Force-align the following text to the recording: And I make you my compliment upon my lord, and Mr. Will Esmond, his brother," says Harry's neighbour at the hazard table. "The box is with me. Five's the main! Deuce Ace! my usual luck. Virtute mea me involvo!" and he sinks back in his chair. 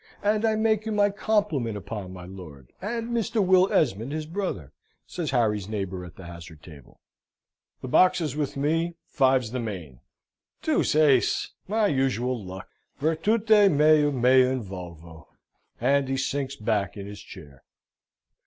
And 0.23 0.45
I 0.45 0.55
make 0.55 0.87
you 0.87 0.91
my 0.91 1.11
compliment 1.11 1.77
upon 1.77 2.11
my 2.11 2.25
lord, 2.25 2.73
and 2.81 3.11
Mr. 3.11 3.45
Will 3.45 3.71
Esmond, 3.71 4.11
his 4.11 4.25
brother," 4.25 4.73
says 5.05 5.29
Harry's 5.29 5.69
neighbour 5.69 6.03
at 6.03 6.15
the 6.15 6.25
hazard 6.25 6.63
table. 6.63 6.99
"The 7.83 7.87
box 7.87 8.19
is 8.19 8.35
with 8.35 8.57
me. 8.57 8.95
Five's 9.05 9.51
the 9.51 9.59
main! 9.59 9.99
Deuce 10.63 10.95
Ace! 10.95 11.51
my 11.67 11.85
usual 11.85 12.43
luck. 12.43 12.67
Virtute 12.99 13.69
mea 13.69 14.09
me 14.09 14.41
involvo!" 14.41 15.27
and 15.79 16.09
he 16.09 16.17
sinks 16.17 16.55
back 16.55 16.97
in 16.97 17.05
his 17.05 17.21
chair. 17.21 17.61